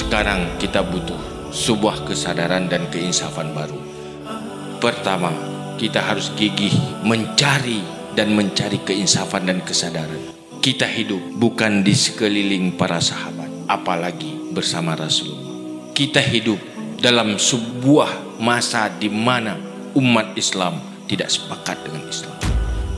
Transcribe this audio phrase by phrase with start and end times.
[0.00, 1.20] Sekarang kita butuh
[1.52, 3.76] sebuah kesadaran dan keinsafan baru.
[4.80, 5.28] Pertama,
[5.76, 6.72] kita harus gigih
[7.04, 7.84] mencari
[8.16, 10.32] dan mencari keinsafan dan kesadaran.
[10.64, 15.92] Kita hidup bukan di sekeliling para sahabat, apalagi bersama Rasulullah.
[15.92, 16.56] Kita hidup
[16.96, 19.60] dalam sebuah masa di mana
[19.92, 20.80] umat Islam
[21.12, 22.40] tidak sepakat dengan Islam.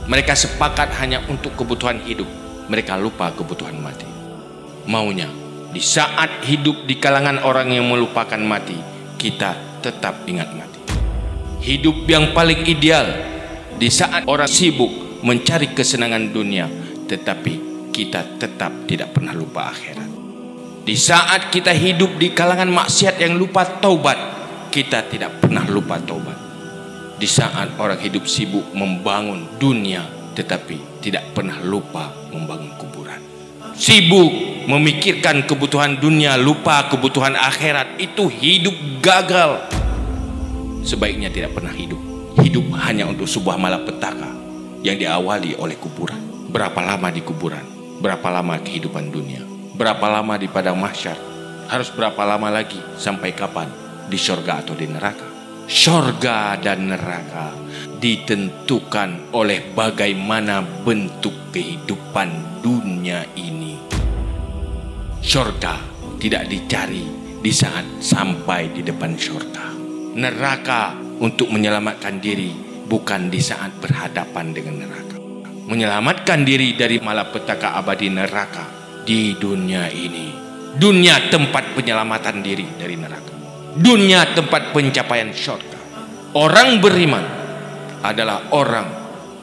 [0.07, 2.31] Mereka sepakat hanya untuk kebutuhan hidup.
[2.71, 4.07] Mereka lupa kebutuhan mati.
[4.87, 5.42] Maunya
[5.73, 8.77] di saat hidup di kalangan orang yang melupakan mati,
[9.17, 10.77] kita tetap ingat mati.
[11.65, 13.09] Hidup yang paling ideal
[13.81, 16.69] di saat orang sibuk mencari kesenangan dunia,
[17.09, 20.09] tetapi kita tetap tidak pernah lupa akhirat.
[20.85, 24.19] Di saat kita hidup di kalangan maksiat yang lupa taubat,
[24.69, 26.37] kita tidak pernah lupa taubat.
[27.17, 30.05] Di saat orang hidup sibuk membangun dunia,
[30.37, 33.21] tetapi tidak pernah lupa membangun kuburan.
[33.73, 39.63] Sibuk memikirkan kebutuhan dunia, lupa kebutuhan akhirat, itu hidup gagal.
[40.83, 41.99] Sebaiknya tidak pernah hidup.
[42.41, 44.27] Hidup hanya untuk sebuah malapetaka
[44.83, 46.19] yang diawali oleh kuburan.
[46.51, 47.63] Berapa lama di kuburan?
[48.03, 49.41] Berapa lama kehidupan dunia?
[49.73, 51.15] Berapa lama di padang mahsyar?
[51.71, 53.71] Harus berapa lama lagi sampai kapan
[54.11, 55.25] di surga atau di neraka?
[55.63, 57.55] Surga dan neraka
[58.03, 63.92] ditentukan oleh bagaimana bentuk kehidupan dunia ini.
[65.23, 65.79] Surga
[66.19, 67.07] tidak dicari
[67.39, 69.71] di saat sampai di depan surga.
[70.19, 72.51] Neraka untuk menyelamatkan diri
[72.83, 75.15] bukan di saat berhadapan dengan neraka.
[75.71, 78.67] Menyelamatkan diri dari malapetaka abadi neraka
[79.07, 80.35] di dunia ini.
[80.75, 83.31] Dunia tempat penyelamatan diri dari neraka.
[83.79, 85.79] Dunia tempat pencapaian surga.
[86.35, 87.23] Orang beriman
[88.03, 88.91] adalah orang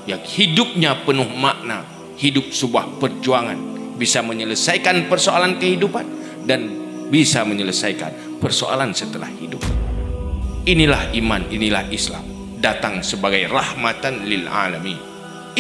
[0.05, 1.89] yang hidupnya penuh makna,
[2.21, 3.70] hidup sebuah perjuangan,
[4.01, 6.09] bisa menyelesaikan persoalan kehidupan
[6.49, 6.73] dan
[7.13, 9.61] bisa menyelesaikan persoalan setelah hidup.
[10.65, 12.25] Inilah iman, inilah Islam.
[12.57, 14.97] Datang sebagai rahmatan lil alamin.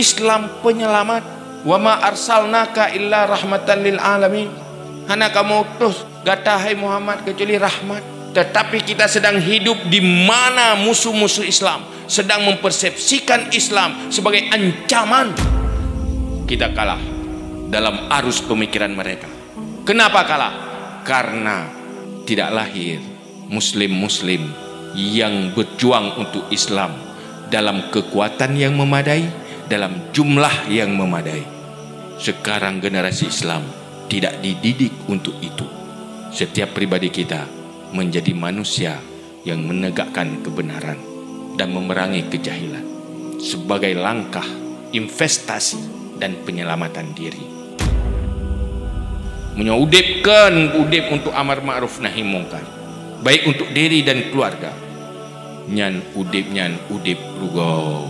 [0.01, 1.39] Islam penyelamat.
[1.61, 4.49] Wa ma arsalnaka illa rahmatan lil alamin.
[5.05, 8.33] Hana kamu terus gatahai Muhammad kecuali rahmat.
[8.33, 15.34] Tetapi kita sedang hidup di mana musuh-musuh Islam sedang mempersepsikan Islam sebagai ancaman.
[16.47, 17.20] Kita kalah
[17.71, 19.31] dalam arus pemikiran mereka.
[19.87, 20.55] Kenapa kalah?
[21.07, 21.71] Karena
[22.27, 22.99] tidak lahir
[23.49, 24.43] muslim-muslim
[24.99, 26.95] yang berjuang untuk Islam
[27.51, 29.27] dalam kekuatan yang memadai,
[29.71, 31.43] dalam jumlah yang memadai.
[32.21, 33.65] Sekarang generasi Islam
[34.11, 35.65] tidak dididik untuk itu.
[36.31, 37.47] Setiap pribadi kita
[37.91, 38.99] menjadi manusia
[39.43, 40.99] yang menegakkan kebenaran
[41.59, 42.85] dan memerangi kejahilan
[43.41, 44.47] sebagai langkah
[44.95, 45.81] investasi
[46.21, 47.59] dan penyelamatan diri.
[49.50, 52.62] Menyudipkan udip untuk amar ma'ruf nahi mungkar.
[53.19, 54.71] Baik untuk diri dan keluarga.
[55.66, 58.06] Nyan udip nyan udip rugo.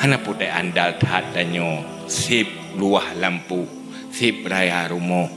[0.00, 1.84] Hana putih andal tahat danyo.
[2.08, 2.48] Sip
[2.80, 3.68] luah lampu.
[4.08, 5.28] Sip raya rumah.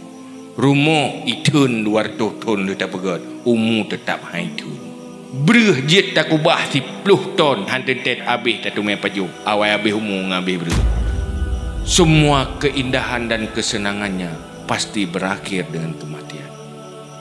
[0.56, 3.20] Rumah itun luar ton lu tak pegat.
[3.44, 4.80] Umu tetap hai itun.
[5.44, 7.68] Berah jet tak ubah si puluh ton.
[7.68, 9.28] Hantar tet habis tak tumai paju.
[9.44, 10.84] Awal habis umu ngabih berah.
[11.84, 16.48] Semua keindahan dan kesenangannya pasti berakhir dengan kematian.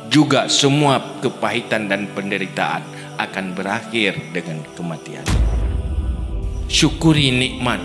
[0.06, 2.86] Juga semua kepahitan dan penderitaan
[3.18, 5.26] akan berakhir dengan kematian.
[6.70, 7.82] Syukuri nikmat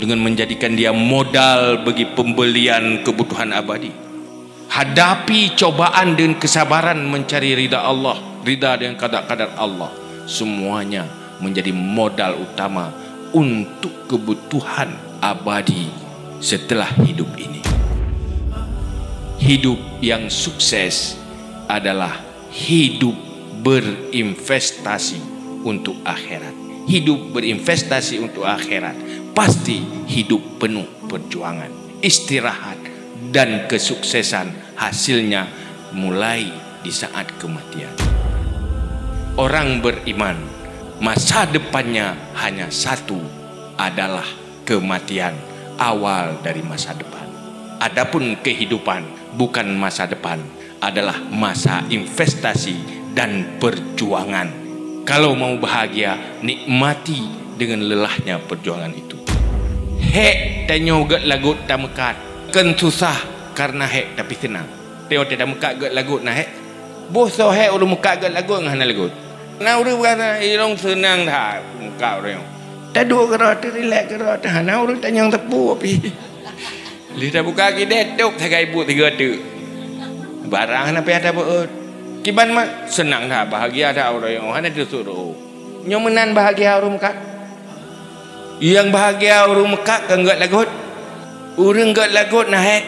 [0.00, 3.92] dengan menjadikan dia modal bagi pembelian kebutuhan abadi.
[4.72, 9.92] Hadapi cobaan dengan kesabaran mencari ridha Allah, ridha dengan kadar-kadar Allah.
[10.24, 11.04] Semuanya
[11.44, 12.88] menjadi modal utama
[13.36, 15.92] untuk kebutuhan abadi
[16.40, 17.73] setelah hidup ini.
[19.44, 21.20] Hidup yang sukses
[21.68, 22.16] adalah
[22.48, 23.12] hidup
[23.60, 25.20] berinvestasi
[25.60, 26.56] untuk akhirat.
[26.88, 28.96] Hidup berinvestasi untuk akhirat
[29.36, 31.68] pasti hidup penuh perjuangan,
[32.00, 32.80] istirahat
[33.36, 35.44] dan kesuksesan hasilnya
[35.92, 36.48] mulai
[36.80, 37.92] di saat kematian.
[39.36, 40.40] Orang beriman
[41.04, 43.20] masa depannya hanya satu
[43.76, 44.24] adalah
[44.64, 45.36] kematian
[45.76, 47.28] awal dari masa depan.
[47.84, 50.38] Adapun kehidupan bukan masa depan
[50.78, 52.76] adalah masa investasi
[53.14, 54.50] dan perjuangan.
[55.04, 57.28] Kalau mau bahagia, nikmati
[57.60, 59.20] dengan lelahnya perjuangan itu.
[60.00, 62.16] Hek tanya ugat lagu tamekat.
[62.54, 63.14] Kan susah
[63.52, 64.66] karena hek tapi senang.
[65.10, 66.48] Teo tidak muka ugat lagu nah hek.
[67.12, 69.06] Boso hek udah muka ugat lagu ngah lagu.
[69.60, 72.42] Nah udah berkata ilong senang dah muka orang.
[72.94, 74.40] Tak dua kerot relax kerot.
[74.46, 75.92] Nah udah tanya tepu api.
[77.14, 79.38] Lihat buka lagi dia tuk tiga ibu tiga tu.
[80.50, 81.70] Barang nak yang ada buat?
[82.26, 85.36] Kiban mak senang dah bahagia dah orang yang mana dia suruh.
[85.84, 87.12] Nyomenan bahagia orang muka.
[88.58, 90.68] Yang bahagia orang muka kan gak lagut.
[91.54, 92.82] Orang gak lagut nah eh.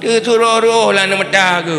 [0.00, 1.78] Dia suruh roh lah nama dah ke.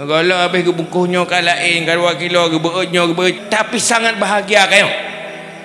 [0.00, 1.86] Kalau habis ke bukunya kan lain.
[1.86, 3.40] Kalau wakil ke berenya ke berenya.
[3.48, 4.90] Tapi sangat bahagia kan.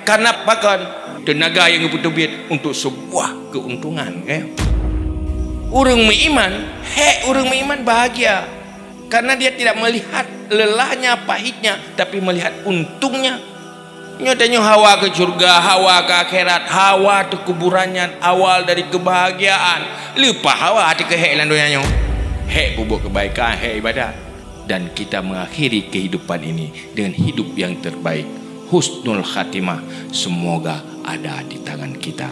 [0.05, 0.79] Karena bahkan
[1.25, 2.13] tenaga yang putus
[2.47, 4.64] untuk sebuah keuntungan kan.
[5.75, 8.47] Orang beriman, hek orang beriman bahagia.
[9.11, 13.35] Karena dia tidak melihat lelahnya, pahitnya, tapi melihat untungnya.
[14.15, 20.15] Nyatanya hawa ke surga, hawa ke akhirat, hawa ke kuburannya, awal dari kebahagiaan.
[20.15, 21.83] Lupa hawa hati ke hek landonya.
[22.47, 24.15] Hek bubuk kebaikan, hek ibadat.
[24.63, 28.23] Dan kita mengakhiri kehidupan ini dengan hidup yang terbaik.
[28.71, 29.83] Husnul khatimah.
[30.15, 32.31] Semoga ada di tangan kita.